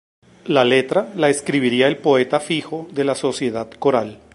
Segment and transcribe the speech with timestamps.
[0.47, 4.17] La letra la escribiría el poeta fijo de la sociedad coral.